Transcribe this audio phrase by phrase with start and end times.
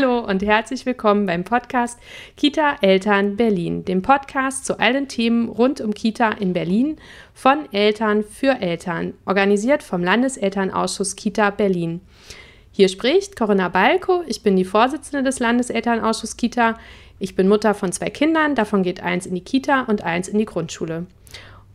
[0.00, 1.98] Hallo und herzlich willkommen beim Podcast
[2.36, 6.98] Kita Eltern Berlin, dem Podcast zu allen Themen rund um Kita in Berlin
[7.34, 12.00] von Eltern für Eltern, organisiert vom Landeselternausschuss Kita Berlin.
[12.70, 16.78] Hier spricht Corinna Balko, ich bin die Vorsitzende des Landeselternausschusses Kita.
[17.18, 20.38] Ich bin Mutter von zwei Kindern, davon geht eins in die Kita und eins in
[20.38, 21.06] die Grundschule.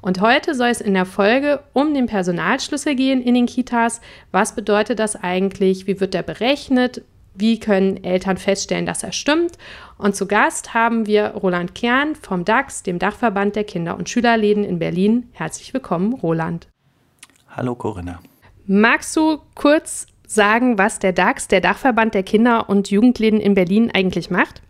[0.01, 3.99] Und heute soll es in der Folge um den Personalschlüssel gehen in den Kitas.
[4.31, 5.87] Was bedeutet das eigentlich?
[5.87, 7.03] Wie wird der berechnet?
[7.36, 9.57] Wie können Eltern feststellen, dass er stimmt?
[9.97, 14.64] Und zu Gast haben wir Roland Kern vom DAX, dem Dachverband der Kinder- und Schülerläden
[14.64, 15.29] in Berlin.
[15.32, 16.68] Herzlich willkommen, Roland.
[17.50, 18.19] Hallo, Corinna.
[18.68, 23.89] Magst du kurz sagen, was der DAX, der Dachverband der Kinder- und Jugendläden in Berlin,
[23.92, 24.61] eigentlich macht?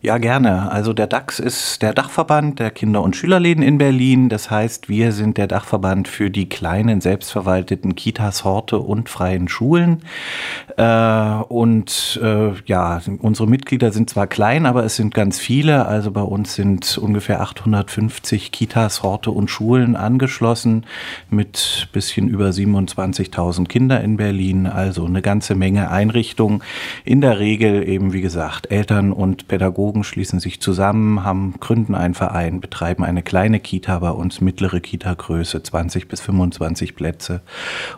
[0.00, 0.70] Ja, gerne.
[0.70, 4.28] Also der DAX ist der Dachverband der Kinder- und Schülerläden in Berlin.
[4.28, 10.02] Das heißt, wir sind der Dachverband für die kleinen selbstverwalteten Kitas, Horte und freien Schulen.
[10.76, 10.84] Äh,
[11.48, 15.86] und äh, ja, unsere Mitglieder sind zwar klein, aber es sind ganz viele.
[15.86, 20.86] Also bei uns sind ungefähr 850 Kitas, Horte und Schulen angeschlossen
[21.28, 24.68] mit bisschen über 27.000 Kinder in Berlin.
[24.68, 26.62] Also eine ganze Menge Einrichtungen.
[27.04, 31.94] In der Regel eben, wie gesagt, Eltern und Pädagogen Pädagogen schließen sich zusammen, haben, gründen
[31.94, 37.40] einen Verein, betreiben eine kleine Kita bei uns, mittlere Kita-Größe, 20 bis 25 Plätze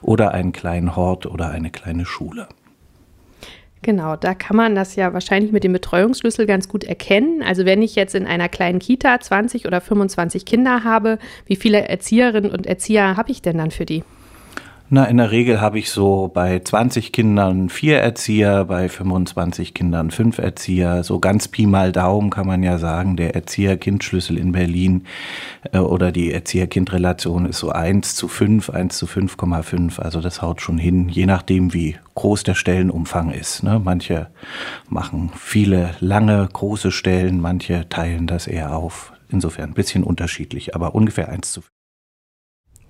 [0.00, 2.46] oder einen kleinen Hort oder eine kleine Schule.
[3.82, 7.42] Genau, da kann man das ja wahrscheinlich mit dem Betreuungsschlüssel ganz gut erkennen.
[7.42, 11.88] Also wenn ich jetzt in einer kleinen Kita 20 oder 25 Kinder habe, wie viele
[11.88, 14.04] Erzieherinnen und Erzieher habe ich denn dann für die?
[14.92, 20.10] Na, in der Regel habe ich so bei 20 Kindern vier Erzieher, bei 25 Kindern
[20.10, 21.04] fünf Erzieher.
[21.04, 25.04] So ganz Pi mal Daumen kann man ja sagen, der Erzieher-Kind-Schlüssel in Berlin
[25.70, 30.00] äh, oder die Erzieher-Kind-Relation ist so 1 zu 5, 1 zu 5,5.
[30.00, 33.62] Also das haut schon hin, je nachdem, wie groß der Stellenumfang ist.
[33.62, 33.80] Ne?
[33.84, 34.26] Manche
[34.88, 39.12] machen viele lange, große Stellen, manche teilen das eher auf.
[39.28, 41.79] Insofern ein bisschen unterschiedlich, aber ungefähr 1 zu 5.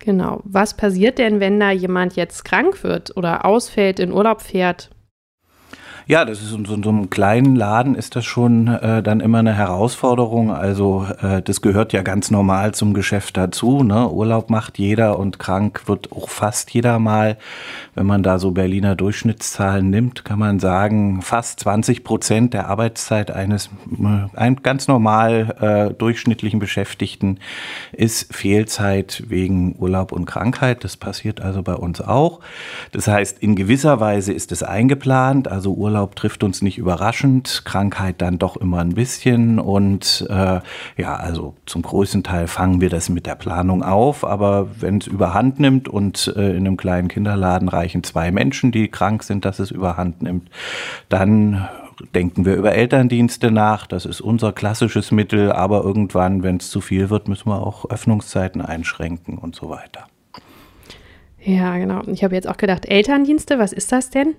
[0.03, 0.41] Genau.
[0.43, 4.89] Was passiert denn, wenn da jemand jetzt krank wird oder ausfällt, in Urlaub fährt?
[6.07, 9.19] Ja, das ist in so, in so einem kleinen Laden ist das schon äh, dann
[9.19, 10.51] immer eine Herausforderung.
[10.51, 13.83] Also äh, das gehört ja ganz normal zum Geschäft dazu.
[13.83, 14.09] Ne?
[14.09, 17.37] Urlaub macht jeder und krank wird auch fast jeder mal.
[17.95, 23.31] Wenn man da so Berliner Durchschnittszahlen nimmt, kann man sagen, fast 20 Prozent der Arbeitszeit
[23.31, 23.69] eines
[24.35, 25.55] äh, ganz normal
[25.91, 27.39] äh, durchschnittlichen Beschäftigten
[27.91, 30.83] ist Fehlzeit wegen Urlaub und Krankheit.
[30.83, 32.39] Das passiert also bei uns auch.
[32.91, 35.47] Das heißt, in gewisser Weise ist es eingeplant.
[35.47, 39.59] Also Urlaub Urlaub trifft uns nicht überraschend, Krankheit dann doch immer ein bisschen.
[39.59, 40.59] Und äh,
[40.97, 44.25] ja, also zum größten Teil fangen wir das mit der Planung auf.
[44.25, 48.87] Aber wenn es überhand nimmt und äh, in einem kleinen Kinderladen reichen zwei Menschen, die
[48.87, 50.49] krank sind, dass es überhand nimmt,
[51.09, 51.69] dann
[52.15, 53.85] denken wir über Elterndienste nach.
[53.85, 55.51] Das ist unser klassisches Mittel.
[55.51, 60.07] Aber irgendwann, wenn es zu viel wird, müssen wir auch Öffnungszeiten einschränken und so weiter.
[61.43, 62.01] Ja, genau.
[62.07, 64.33] Ich habe jetzt auch gedacht, Elterndienste, was ist das denn?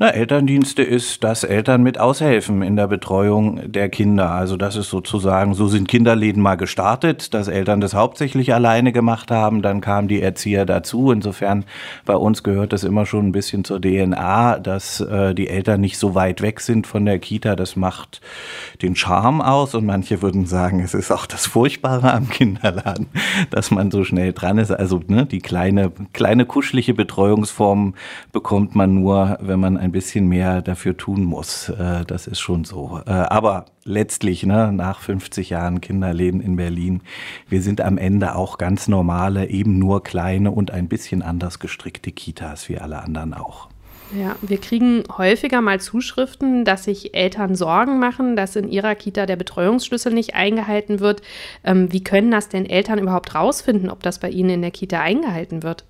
[0.00, 4.30] Na, Elterndienste ist, dass Eltern mit aushelfen in der Betreuung der Kinder.
[4.30, 9.32] Also das ist sozusagen, so sind Kinderläden mal gestartet, dass Eltern das hauptsächlich alleine gemacht
[9.32, 9.60] haben.
[9.60, 11.10] Dann kamen die Erzieher dazu.
[11.10, 11.64] Insofern
[12.04, 15.98] bei uns gehört das immer schon ein bisschen zur DNA, dass äh, die Eltern nicht
[15.98, 17.56] so weit weg sind von der Kita.
[17.56, 18.20] Das macht
[18.82, 19.74] den Charme aus.
[19.74, 23.08] Und manche würden sagen, es ist auch das Furchtbare am Kinderladen,
[23.50, 24.70] dass man so schnell dran ist.
[24.70, 27.94] Also ne, die kleine, kleine kuschelige Betreuungsform
[28.30, 31.68] bekommt man nur, wenn man ein ein bisschen mehr dafür tun muss.
[31.70, 33.00] Äh, das ist schon so.
[33.06, 37.00] Äh, aber letztlich, ne, nach 50 Jahren Kinderleben in Berlin,
[37.48, 42.12] wir sind am Ende auch ganz normale, eben nur kleine und ein bisschen anders gestrickte
[42.12, 43.68] Kitas wie alle anderen auch.
[44.16, 49.26] Ja, wir kriegen häufiger mal Zuschriften, dass sich Eltern Sorgen machen, dass in ihrer Kita
[49.26, 51.20] der Betreuungsschlüssel nicht eingehalten wird.
[51.62, 55.00] Ähm, wie können das denn Eltern überhaupt rausfinden, ob das bei ihnen in der Kita
[55.00, 55.84] eingehalten wird?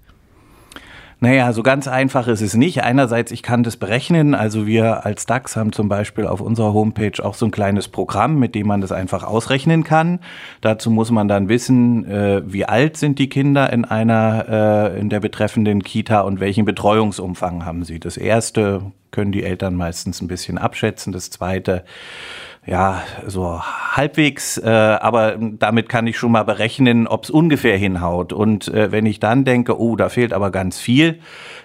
[1.21, 2.85] Naja, so ganz einfach ist es nicht.
[2.85, 4.37] Einerseits, ich kann das berechnen.
[4.37, 8.39] Also wir als DAX haben zum Beispiel auf unserer Homepage auch so ein kleines Programm,
[8.39, 10.21] mit dem man das einfach ausrechnen kann.
[10.61, 15.09] Dazu muss man dann wissen, äh, wie alt sind die Kinder in einer, äh, in
[15.09, 17.99] der betreffenden Kita und welchen Betreuungsumfang haben sie.
[17.99, 21.13] Das erste können die Eltern meistens ein bisschen abschätzen.
[21.13, 21.85] Das zweite,
[22.69, 28.35] ja, so halbwegs, äh, aber damit kann ich schon mal berechnen, ob es ungefähr hinhaut.
[28.35, 31.19] Und äh, wenn ich dann denke, oh, da fehlt aber ganz viel,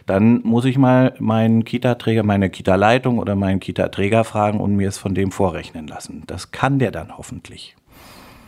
[0.05, 4.97] dann muss ich mal meinen Kita-Träger, meine Kita-Leitung oder meinen Kita-Träger fragen und mir es
[4.97, 6.23] von dem vorrechnen lassen.
[6.25, 7.75] Das kann der dann hoffentlich.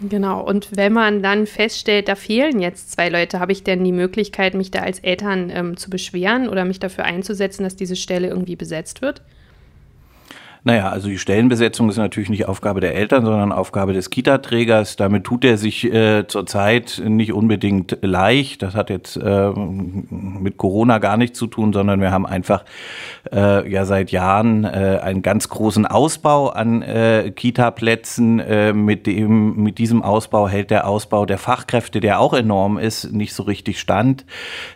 [0.02, 3.94] Genau, und wenn man dann feststellt, da fehlen jetzt zwei Leute, habe ich denn die
[3.94, 8.28] Möglichkeit, mich da als Eltern ähm, zu beschweren oder mich dafür einzusetzen, dass diese Stelle
[8.28, 9.22] irgendwie besetzt wird?
[10.68, 14.96] Naja, also die Stellenbesetzung ist natürlich nicht Aufgabe der Eltern, sondern Aufgabe des Kita-Trägers.
[14.96, 18.64] Damit tut er sich äh, zurzeit nicht unbedingt leicht.
[18.64, 22.66] Das hat jetzt äh, mit Corona gar nichts zu tun, sondern wir haben einfach
[23.32, 28.40] äh, ja seit Jahren äh, einen ganz großen Ausbau an äh, Kita-Plätzen.
[28.40, 33.14] Äh, mit dem, mit diesem Ausbau hält der Ausbau der Fachkräfte, der auch enorm ist,
[33.14, 34.26] nicht so richtig stand.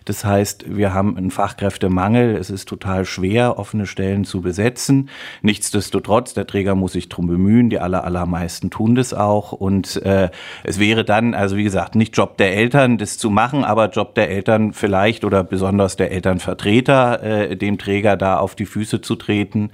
[0.05, 2.35] Das heißt, wir haben einen Fachkräftemangel.
[2.35, 5.09] Es ist total schwer, offene Stellen zu besetzen.
[5.41, 9.53] Nichtsdestotrotz Nichtsdestotrotz, der Träger muss sich drum bemühen, die aller, allermeisten tun das auch.
[9.53, 10.29] Und äh,
[10.65, 14.13] es wäre dann, also wie gesagt, nicht Job der Eltern, das zu machen, aber Job
[14.13, 19.15] der Eltern vielleicht oder besonders der Elternvertreter, äh, dem Träger da auf die Füße zu
[19.15, 19.71] treten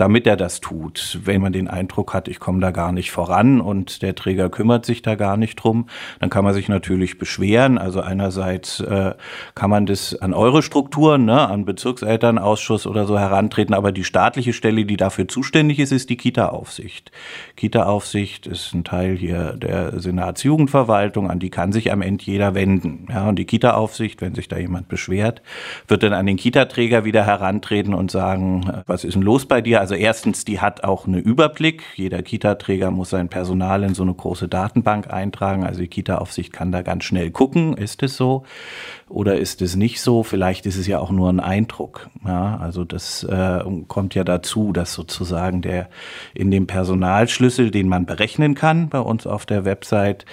[0.00, 1.18] damit er das tut.
[1.24, 4.86] Wenn man den Eindruck hat, ich komme da gar nicht voran und der Träger kümmert
[4.86, 5.88] sich da gar nicht drum,
[6.20, 7.76] dann kann man sich natürlich beschweren.
[7.76, 9.12] Also einerseits äh,
[9.54, 14.54] kann man das an eure Strukturen, ne, an Bezirkselternausschuss oder so herantreten, aber die staatliche
[14.54, 15.39] Stelle, die dafür zuständig
[15.78, 17.12] ist, ist die Kita-Aufsicht.
[17.56, 23.06] Kita-Aufsicht ist ein Teil hier der Senatsjugendverwaltung, an die kann sich am Ende jeder wenden.
[23.10, 25.42] Ja, und die Kita-Aufsicht, wenn sich da jemand beschwert,
[25.88, 29.80] wird dann an den Kita-Träger wieder herantreten und sagen, was ist denn los bei dir?
[29.80, 31.82] Also also erstens, die hat auch einen Überblick.
[31.96, 35.64] Jeder Kita-Träger muss sein Personal in so eine große Datenbank eintragen.
[35.64, 38.44] Also die Kita-Aufsicht kann da ganz schnell gucken, ist es so
[39.08, 40.22] oder ist es nicht so?
[40.22, 42.08] Vielleicht ist es ja auch nur ein Eindruck.
[42.24, 45.88] Ja, also das äh, kommt ja dazu, dass sozusagen der
[46.34, 50.24] in dem Personalschlüssel, den man berechnen kann bei uns auf der Website,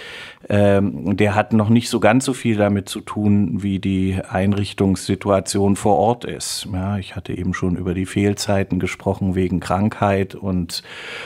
[0.50, 5.76] ähm, der hat noch nicht so ganz so viel damit zu tun, wie die Einrichtungssituation
[5.76, 6.68] vor Ort ist.
[6.72, 10.84] Ja, ich hatte eben schon über die Fehlzeiten gesprochen wegen Krankheit und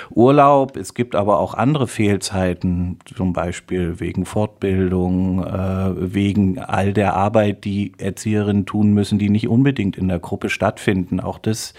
[0.10, 0.76] Urlaub.
[0.76, 7.64] Es gibt aber auch andere Fehlzeiten, zum Beispiel wegen Fortbildung, äh, wegen all der Arbeit,
[7.64, 11.20] die Erzieherinnen tun müssen, die nicht unbedingt in der Gruppe stattfinden.
[11.20, 11.74] Auch das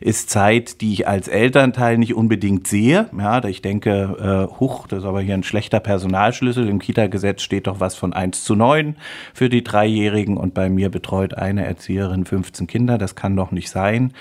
[0.00, 3.06] ist Zeit, die ich als Elternteil nicht unbedingt sehe.
[3.16, 6.68] Ja, ich denke, äh, huch, das ist aber hier ein schlechter Personalschlüssel.
[6.68, 8.96] Im Kita-Gesetz steht doch was von 1 zu 9
[9.32, 12.98] für die Dreijährigen und bei mir betreut eine Erzieherin 15 Kinder.
[12.98, 14.12] Das kann doch nicht sein.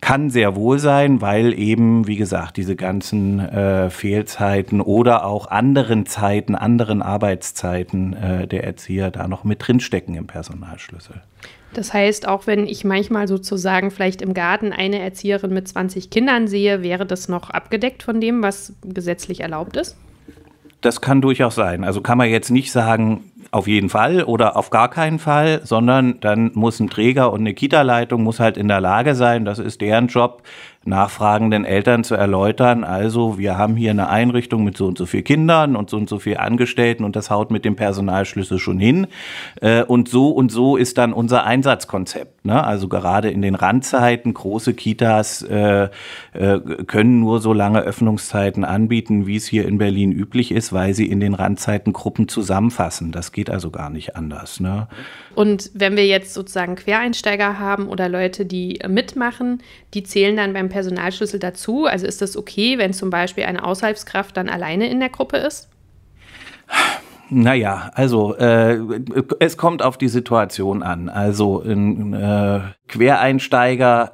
[0.00, 6.06] Kann sehr wohl sein, weil eben, wie gesagt, diese ganzen äh, Fehlzeiten oder auch anderen
[6.06, 11.22] Zeiten, anderen Arbeitszeiten äh, der Erzieher da noch mit drinstecken im Personalschlüssel.
[11.74, 16.48] Das heißt, auch wenn ich manchmal sozusagen vielleicht im Garten eine Erzieherin mit 20 Kindern
[16.48, 19.96] sehe, wäre das noch abgedeckt von dem, was gesetzlich erlaubt ist?
[20.80, 21.84] Das kann durchaus sein.
[21.84, 26.20] Also kann man jetzt nicht sagen, auf jeden Fall oder auf gar keinen Fall, sondern
[26.20, 29.80] dann muss ein Träger und eine Kita-Leitung muss halt in der Lage sein, das ist
[29.80, 30.42] deren Job,
[30.88, 35.22] nachfragenden Eltern zu erläutern, also wir haben hier eine Einrichtung mit so und so viel
[35.22, 39.06] Kindern und so und so viel Angestellten und das haut mit dem Personalschlüssel schon hin.
[39.60, 42.44] Äh, und so und so ist dann unser Einsatzkonzept.
[42.44, 42.62] Ne?
[42.64, 45.88] Also gerade in den Randzeiten, große Kitas äh,
[46.32, 50.94] äh, können nur so lange Öffnungszeiten anbieten, wie es hier in Berlin üblich ist, weil
[50.94, 53.12] sie in den Randzeiten Gruppen zusammenfassen.
[53.12, 54.60] Das geht also gar nicht anders.
[54.60, 54.88] Ne?
[55.34, 59.62] Und wenn wir jetzt sozusagen Quereinsteiger haben oder Leute, die mitmachen,
[59.94, 60.77] die zählen dann beim Personalschlüssel
[61.38, 61.86] dazu?
[61.86, 65.68] Also ist das okay, wenn zum Beispiel eine Aushilfskraft dann alleine in der Gruppe ist?
[67.30, 68.78] Naja, also äh,
[69.38, 71.08] es kommt auf die Situation an.
[71.08, 74.12] Also ein äh, Quereinsteiger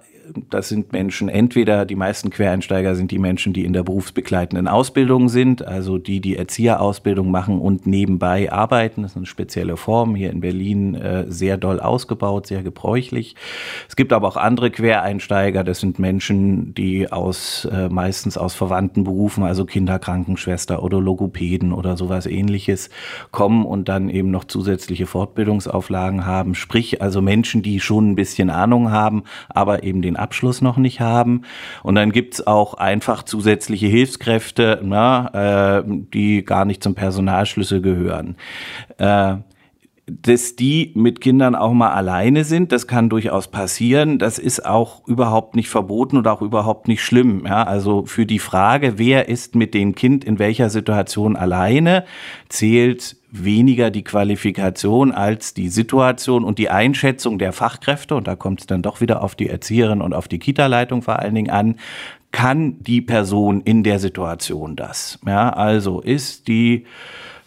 [0.51, 5.29] das sind Menschen, entweder die meisten Quereinsteiger sind die Menschen, die in der berufsbegleitenden Ausbildung
[5.29, 9.03] sind, also die die Erzieherausbildung machen und nebenbei arbeiten.
[9.03, 13.37] Das ist eine spezielle Form, hier in Berlin äh, sehr doll ausgebaut, sehr gebräuchlich.
[13.89, 19.05] Es gibt aber auch andere Quereinsteiger, das sind Menschen, die aus äh, meistens aus verwandten
[19.05, 22.91] Berufen, also Kinderkrankenschwester oder Logopäden oder sowas ähnliches,
[23.31, 26.55] kommen und dann eben noch zusätzliche Fortbildungsauflagen haben.
[26.55, 30.77] Sprich, also Menschen, die schon ein bisschen Ahnung haben, aber eben den den Abschluss noch
[30.77, 31.43] nicht haben.
[31.83, 38.37] Und dann gibt's auch einfach zusätzliche Hilfskräfte, na, äh, die gar nicht zum Personalschlüssel gehören.
[38.99, 39.37] Äh,
[40.07, 44.19] dass die mit Kindern auch mal alleine sind, das kann durchaus passieren.
[44.19, 47.45] Das ist auch überhaupt nicht verboten und auch überhaupt nicht schlimm.
[47.47, 52.05] Ja, also für die Frage, wer ist mit dem Kind in welcher Situation alleine,
[52.51, 58.15] zählt weniger die Qualifikation als die Situation und die Einschätzung der Fachkräfte.
[58.15, 61.19] Und da kommt es dann doch wieder auf die Erzieherin und auf die Kita-Leitung vor
[61.19, 61.77] allen Dingen an.
[62.31, 65.19] Kann die Person in der Situation das?
[65.27, 66.85] Ja, also ist die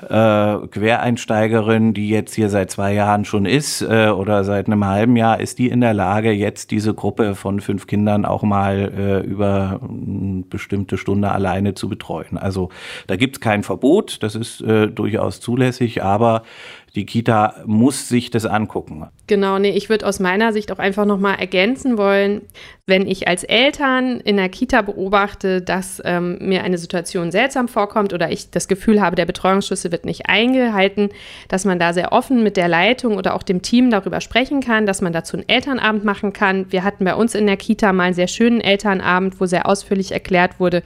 [0.02, 5.16] äh, Quereinsteigerin, die jetzt hier seit zwei Jahren schon ist äh, oder seit einem halben
[5.16, 9.20] Jahr, ist die in der Lage, jetzt diese Gruppe von fünf Kindern auch mal äh,
[9.28, 12.38] über eine bestimmte Stunde alleine zu betreuen.
[12.38, 12.70] Also
[13.08, 16.44] da gibt es kein Verbot, das ist äh, durchaus zulässig, aber
[16.96, 19.08] die Kita muss sich das angucken.
[19.28, 22.42] Genau, nee, ich würde aus meiner Sicht auch einfach nochmal ergänzen wollen,
[22.86, 28.14] wenn ich als Eltern in der Kita beobachte, dass ähm, mir eine Situation seltsam vorkommt
[28.14, 31.10] oder ich das Gefühl habe, der Betreuungsschlüssel wird nicht eingehalten,
[31.50, 34.86] dass man da sehr offen mit der Leitung oder auch dem Team darüber sprechen kann,
[34.86, 36.72] dass man dazu einen Elternabend machen kann.
[36.72, 40.14] Wir hatten bei uns in der Kita mal einen sehr schönen Elternabend, wo sehr ausführlich
[40.14, 40.82] erklärt wurde,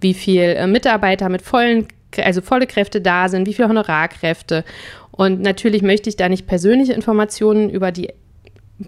[0.00, 4.64] wie viel äh, Mitarbeiter mit vollen also volle Kräfte da sind, wie viele Honorarkräfte.
[5.10, 8.10] Und natürlich möchte ich da nicht persönliche Informationen über die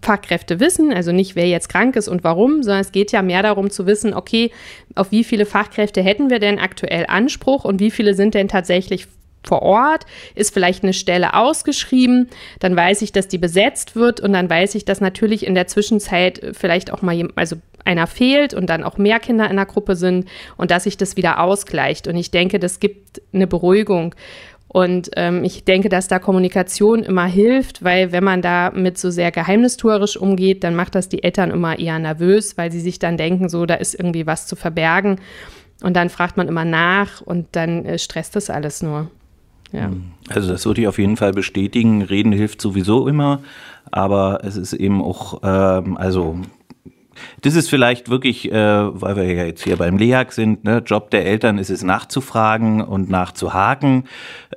[0.02, 3.42] Fachkräfte wissen, also nicht wer jetzt krank ist und warum, sondern es geht ja mehr
[3.42, 4.50] darum zu wissen, okay,
[4.94, 9.06] auf wie viele Fachkräfte hätten wir denn aktuell Anspruch und wie viele sind denn tatsächlich
[9.46, 14.32] vor Ort, ist vielleicht eine Stelle ausgeschrieben, dann weiß ich, dass die besetzt wird und
[14.32, 18.68] dann weiß ich, dass natürlich in der Zwischenzeit vielleicht auch mal also einer fehlt und
[18.70, 22.08] dann auch mehr Kinder in der Gruppe sind und dass sich das wieder ausgleicht.
[22.08, 24.14] Und ich denke, das gibt eine Beruhigung.
[24.68, 29.10] Und ähm, ich denke, dass da Kommunikation immer hilft, weil wenn man da mit so
[29.10, 33.16] sehr geheimnistuerisch umgeht, dann macht das die Eltern immer eher nervös, weil sie sich dann
[33.16, 35.20] denken, so, da ist irgendwie was zu verbergen.
[35.82, 39.10] Und dann fragt man immer nach und dann äh, stresst das alles nur.
[39.72, 39.90] Ja.
[40.28, 42.02] Also das würde ich auf jeden Fall bestätigen.
[42.02, 43.40] Reden hilft sowieso immer,
[43.90, 46.38] aber es ist eben auch, ähm, also
[47.42, 51.10] das ist vielleicht wirklich, äh, weil wir ja jetzt hier beim LEAG sind, ne, Job
[51.10, 54.04] der Eltern ist es nachzufragen und nachzuhaken,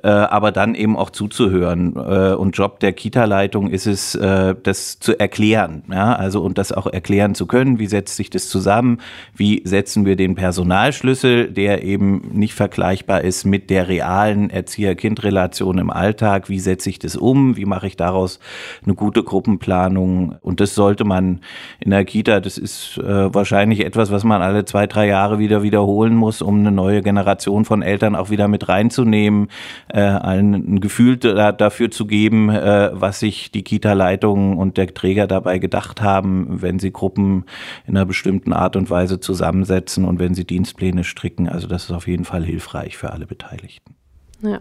[0.02, 1.94] äh, aber dann eben auch zuzuhören.
[1.96, 6.72] Äh, und Job der Kita-Leitung ist es, äh, das zu erklären, ja, also und das
[6.72, 7.78] auch erklären zu können.
[7.78, 8.98] Wie setzt sich das zusammen?
[9.34, 15.90] Wie setzen wir den Personalschlüssel, der eben nicht vergleichbar ist mit der realen Erzieher-Kind-Relation im
[15.90, 16.48] Alltag?
[16.48, 17.56] Wie setze ich das um?
[17.56, 18.40] Wie mache ich daraus
[18.84, 20.36] eine gute Gruppenplanung?
[20.40, 21.40] Und das sollte man
[21.80, 25.62] in der Kita, das ist äh, wahrscheinlich etwas, was man alle zwei, drei Jahre wieder
[25.62, 29.48] wiederholen muss, um eine neue Generation von Eltern auch wieder mit reinzunehmen,
[29.92, 34.92] äh, allen ein Gefühl da, dafür zu geben, äh, was sich die Kita-Leitung und der
[34.92, 37.44] Träger dabei gedacht haben, wenn sie Gruppen
[37.86, 41.48] in einer bestimmten Art und Weise zusammensetzen und wenn sie Dienstpläne stricken.
[41.48, 43.94] Also das ist auf jeden Fall hilfreich für alle Beteiligten.
[44.42, 44.60] Ja.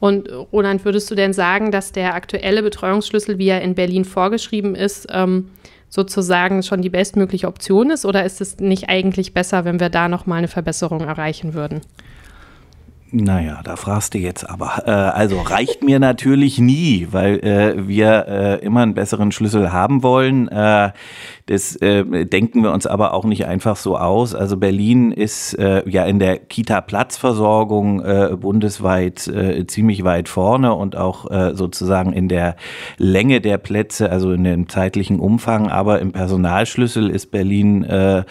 [0.00, 4.74] Und Roland, würdest du denn sagen, dass der aktuelle Betreuungsschlüssel, wie er in Berlin vorgeschrieben
[4.74, 5.50] ist, ähm,
[5.90, 8.06] sozusagen schon die bestmögliche Option ist?
[8.06, 11.82] Oder ist es nicht eigentlich besser, wenn wir da nochmal eine Verbesserung erreichen würden?
[13.12, 14.84] Naja, da fragst du jetzt aber.
[14.86, 20.04] Äh, also reicht mir natürlich nie, weil äh, wir äh, immer einen besseren Schlüssel haben
[20.04, 20.46] wollen.
[20.46, 20.92] Äh,
[21.46, 24.36] das äh, denken wir uns aber auch nicht einfach so aus.
[24.36, 27.80] Also Berlin ist äh, ja in der Kita-Platzversorgung
[28.40, 29.30] bundesweit
[29.66, 32.56] ziemlich weit vorne und auch sozusagen in der
[32.98, 35.68] Länge der Plätze, also in dem zeitlichen Umfang.
[35.68, 38.26] Aber im Personalschlüssel ist Berlin, wenn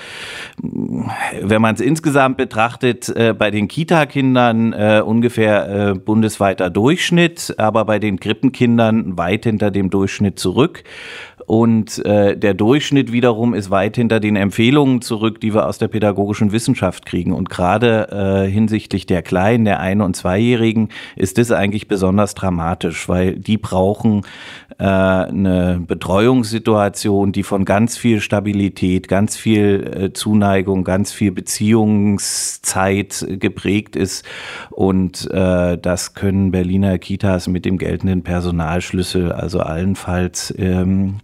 [1.61, 8.19] man es insgesamt betrachtet, bei den Kita-Kindern äh, ungefähr äh, bundesweiter Durchschnitt, aber bei den
[8.19, 10.83] Krippenkindern weit hinter dem Durchschnitt zurück.
[11.49, 15.87] Und äh, der Durchschnitt wiederum ist weit hinter den Empfehlungen zurück, die wir aus der
[15.87, 17.33] pädagogischen Wissenschaft kriegen.
[17.33, 23.09] Und gerade äh, hinsichtlich der Kleinen, der Ein- und Zweijährigen, ist das eigentlich besonders dramatisch,
[23.09, 24.21] weil die brauchen
[24.77, 33.25] äh, eine Betreuungssituation, die von ganz viel Stabilität, ganz viel äh, Zuneigung, ganz viel Beziehungszeit
[33.27, 34.23] geprägt ist.
[34.69, 41.15] Und äh, das können Berliner Kitas mit dem geltenden Personalschlüssel, also allenfalls ähm,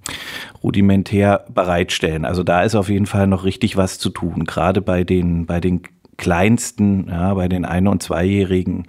[0.64, 2.26] rudimentär bereitstellen.
[2.26, 5.60] Also da ist auf jeden Fall noch richtig was zu tun, gerade bei den, bei
[5.60, 5.82] den
[6.18, 8.86] Kleinsten, ja, bei den Ein- und Zweijährigen,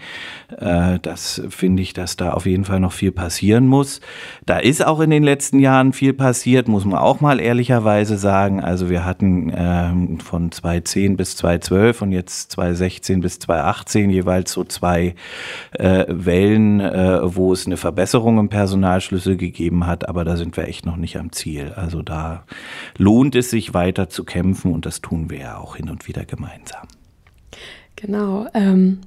[0.57, 4.01] äh, das finde ich, dass da auf jeden Fall noch viel passieren muss.
[4.45, 8.61] Da ist auch in den letzten Jahren viel passiert, muss man auch mal ehrlicherweise sagen.
[8.61, 14.65] Also wir hatten äh, von 2010 bis 2012 und jetzt 2016 bis 2018 jeweils so
[14.65, 15.15] zwei
[15.73, 20.69] äh, Wellen, äh, wo es eine Verbesserung im Personalschlüssel gegeben hat, aber da sind wir
[20.69, 21.73] echt noch nicht am Ziel.
[21.75, 22.45] Also da
[22.97, 26.25] lohnt es sich weiter zu kämpfen und das tun wir ja auch hin und wieder
[26.25, 26.87] gemeinsam.
[27.97, 28.47] Genau.
[28.55, 29.01] Ähm,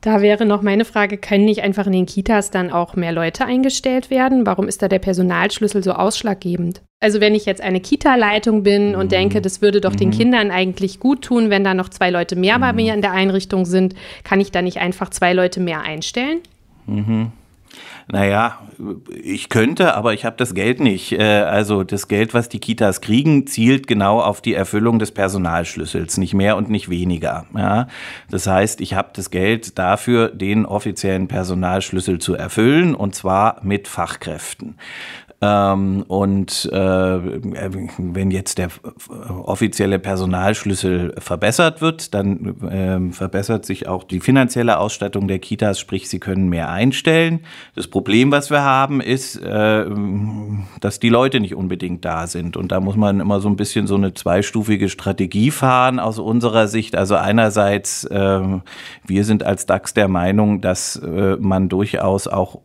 [0.00, 3.44] da wäre noch meine Frage, können nicht einfach in den Kitas dann auch mehr Leute
[3.44, 4.46] eingestellt werden?
[4.46, 6.82] Warum ist da der Personalschlüssel so ausschlaggebend?
[7.00, 9.10] Also wenn ich jetzt eine Kita-Leitung bin und mhm.
[9.10, 9.96] denke, das würde doch mhm.
[9.96, 12.60] den Kindern eigentlich gut tun, wenn da noch zwei Leute mehr mhm.
[12.60, 16.38] bei mir in der Einrichtung sind, kann ich da nicht einfach zwei Leute mehr einstellen?
[16.86, 17.32] Mhm.
[18.08, 18.58] Naja,
[19.22, 21.12] ich könnte, aber ich habe das Geld nicht.
[21.12, 26.16] Äh, also das Geld, was die Kitas kriegen, zielt genau auf die Erfüllung des Personalschlüssels,
[26.18, 27.46] nicht mehr und nicht weniger.
[27.56, 27.88] Ja,
[28.30, 33.88] das heißt, ich habe das Geld dafür, den offiziellen Personalschlüssel zu erfüllen, und zwar mit
[33.88, 34.76] Fachkräften.
[35.42, 38.68] Ähm, und äh, wenn jetzt der
[39.44, 46.08] offizielle Personalschlüssel verbessert wird, dann äh, verbessert sich auch die finanzielle Ausstattung der Kitas, sprich
[46.08, 47.40] sie können mehr einstellen.
[47.74, 49.84] Das Problem, was wir haben, ist, äh,
[50.80, 52.56] dass die Leute nicht unbedingt da sind.
[52.56, 56.66] Und da muss man immer so ein bisschen so eine zweistufige Strategie fahren aus unserer
[56.66, 56.96] Sicht.
[56.96, 58.40] Also einerseits, äh,
[59.06, 62.60] wir sind als DAX der Meinung, dass äh, man durchaus auch,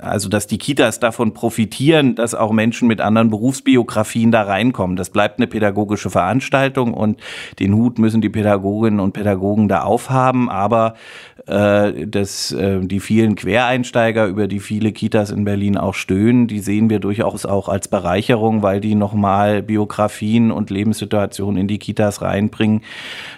[0.00, 4.96] also dass die Kitas davon profitieren, dass auch Menschen mit anderen Berufsbiografien da reinkommen.
[4.96, 7.20] Das bleibt eine pädagogische Veranstaltung und
[7.58, 10.48] den Hut müssen die Pädagoginnen und Pädagogen da aufhaben.
[10.50, 10.94] Aber
[11.46, 16.60] äh, dass äh, die vielen Quereinsteiger, über die viele Kitas in Berlin auch stöhnen, die
[16.60, 22.22] sehen wir durchaus auch als Bereicherung, weil die nochmal Biografien und Lebenssituationen in die Kitas
[22.22, 22.82] reinbringen,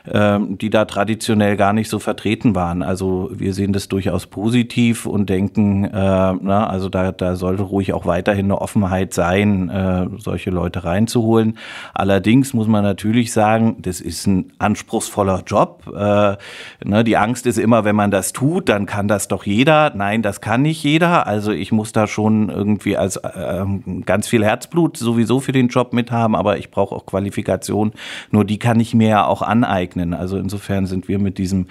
[0.04, 2.82] äh, die da traditionell gar nicht so vertreten waren.
[2.82, 7.92] Also wir sehen das durchaus positiv und denken, äh, na, also da, da sollte ruhig
[7.92, 11.58] auch weiterhin eine Offenheit sein, äh, solche Leute reinzuholen.
[11.94, 15.84] Allerdings muss man natürlich sagen, das ist ein anspruchsvoller Job.
[15.88, 16.36] Äh,
[16.84, 19.92] ne, die Angst ist immer, wenn man das tut, dann kann das doch jeder.
[19.94, 21.26] Nein, das kann nicht jeder.
[21.26, 23.64] Also ich muss da schon irgendwie als äh,
[24.04, 27.92] ganz viel Herzblut sowieso für den Job mit haben, aber ich brauche auch Qualifikation.
[28.30, 30.14] Nur die kann ich mir ja auch aneignen.
[30.14, 31.66] Also insofern sind wir mit diesem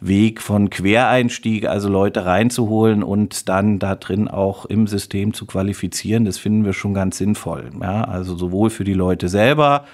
[0.00, 6.19] Weg von Quereinstieg, also Leute reinzuholen und dann da drin auch im System zu qualifizieren,
[6.24, 7.70] das finden wir schon ganz sinnvoll.
[7.80, 9.84] Ja, also sowohl für die Leute selber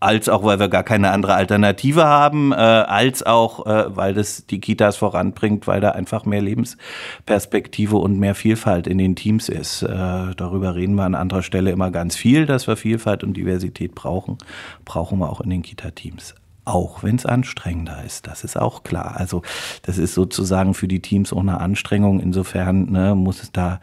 [0.00, 4.46] als auch weil wir gar keine andere Alternative haben, äh, als auch äh, weil das
[4.46, 9.82] die Kitas voranbringt, weil da einfach mehr Lebensperspektive und mehr Vielfalt in den Teams ist.
[9.82, 9.88] Äh,
[10.36, 14.38] darüber reden wir an anderer Stelle immer ganz viel, dass wir Vielfalt und Diversität brauchen,
[14.84, 16.34] brauchen wir auch in den Kita-Teams
[16.66, 18.26] auch wenn es anstrengender ist.
[18.26, 19.14] Das ist auch klar.
[19.16, 19.42] Also
[19.82, 22.20] das ist sozusagen für die Teams auch eine Anstrengung.
[22.20, 23.80] Insofern ne, muss es da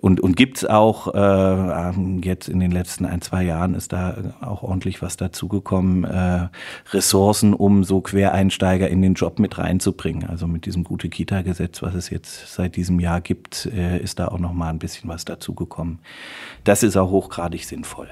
[0.00, 1.90] und, und gibt es auch äh,
[2.22, 6.48] jetzt in den letzten ein, zwei Jahren ist da auch ordentlich was dazugekommen, äh,
[6.90, 10.28] Ressourcen, um so Quereinsteiger in den Job mit reinzubringen.
[10.28, 14.28] Also mit diesem gute Kita-Gesetz, was es jetzt seit diesem Jahr gibt, äh, ist da
[14.28, 15.98] auch noch mal ein bisschen was dazugekommen.
[16.64, 18.08] Das ist auch hochgradig sinnvoll.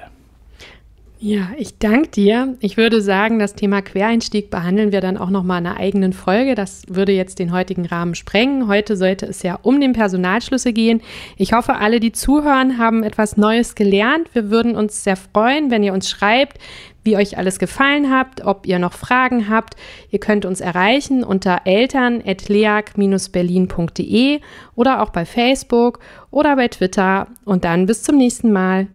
[1.19, 2.57] Ja, ich danke dir.
[2.59, 6.13] Ich würde sagen, das Thema Quereinstieg behandeln wir dann auch noch mal in einer eigenen
[6.13, 6.53] Folge.
[6.53, 8.67] Das würde jetzt den heutigen Rahmen sprengen.
[8.67, 11.01] Heute sollte es ja um den Personalschlüssel gehen.
[11.35, 14.29] Ich hoffe, alle, die zuhören, haben etwas Neues gelernt.
[14.33, 16.59] Wir würden uns sehr freuen, wenn ihr uns schreibt,
[17.03, 19.75] wie euch alles gefallen habt, ob ihr noch Fragen habt.
[20.11, 24.39] Ihr könnt uns erreichen unter eltern.leag-berlin.de
[24.75, 25.97] oder auch bei Facebook
[26.29, 27.25] oder bei Twitter.
[27.43, 28.89] Und dann bis zum nächsten Mal.